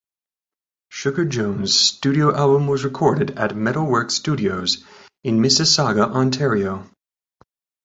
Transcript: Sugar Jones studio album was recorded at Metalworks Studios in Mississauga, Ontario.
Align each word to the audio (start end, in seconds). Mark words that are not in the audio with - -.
Sugar 0.89 1.25
Jones 1.25 1.75
studio 1.79 2.35
album 2.35 2.65
was 2.65 2.83
recorded 2.83 3.37
at 3.37 3.51
Metalworks 3.51 4.13
Studios 4.13 4.83
in 5.23 5.37
Mississauga, 5.37 6.09
Ontario. 6.11 6.89